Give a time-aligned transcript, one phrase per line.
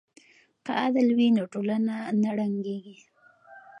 [0.65, 2.97] که عدل وي نو ټولنه نه ړنګیږي.